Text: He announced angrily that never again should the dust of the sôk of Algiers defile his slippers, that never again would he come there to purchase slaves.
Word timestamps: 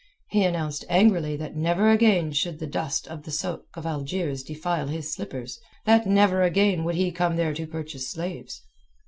He 0.31 0.43
announced 0.45 0.83
angrily 0.89 1.37
that 1.37 1.55
never 1.55 1.91
again 1.91 2.31
should 2.31 2.57
the 2.57 2.65
dust 2.65 3.07
of 3.07 3.21
the 3.21 3.29
sôk 3.29 3.65
of 3.75 3.85
Algiers 3.85 4.41
defile 4.41 4.87
his 4.87 5.13
slippers, 5.13 5.59
that 5.85 6.07
never 6.07 6.41
again 6.41 6.83
would 6.85 6.95
he 6.95 7.11
come 7.11 7.35
there 7.35 7.53
to 7.53 7.67
purchase 7.67 8.09
slaves. 8.09 8.63